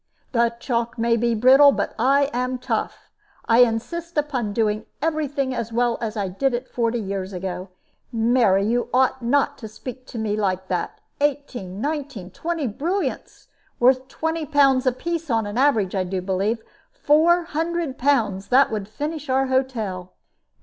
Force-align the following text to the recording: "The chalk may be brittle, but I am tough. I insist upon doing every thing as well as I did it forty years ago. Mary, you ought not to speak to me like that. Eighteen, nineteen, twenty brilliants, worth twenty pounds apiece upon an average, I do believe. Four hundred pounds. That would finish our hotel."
"The 0.31 0.55
chalk 0.59 0.97
may 0.97 1.15
be 1.15 1.35
brittle, 1.35 1.71
but 1.71 1.93
I 1.99 2.31
am 2.33 2.57
tough. 2.57 3.11
I 3.47 3.59
insist 3.59 4.17
upon 4.17 4.51
doing 4.51 4.87
every 4.99 5.27
thing 5.27 5.53
as 5.53 5.71
well 5.71 5.99
as 6.01 6.17
I 6.17 6.27
did 6.27 6.55
it 6.55 6.67
forty 6.67 6.99
years 6.99 7.33
ago. 7.33 7.69
Mary, 8.11 8.65
you 8.65 8.89
ought 8.95 9.21
not 9.21 9.59
to 9.59 9.67
speak 9.67 10.07
to 10.07 10.17
me 10.17 10.35
like 10.35 10.69
that. 10.69 10.99
Eighteen, 11.19 11.81
nineteen, 11.81 12.31
twenty 12.31 12.65
brilliants, 12.65 13.47
worth 13.79 14.07
twenty 14.07 14.47
pounds 14.47 14.87
apiece 14.87 15.29
upon 15.29 15.45
an 15.45 15.59
average, 15.59 15.93
I 15.93 16.03
do 16.03 16.19
believe. 16.19 16.63
Four 16.91 17.43
hundred 17.43 17.99
pounds. 17.99 18.47
That 18.47 18.71
would 18.71 18.87
finish 18.87 19.29
our 19.29 19.45
hotel." 19.45 20.13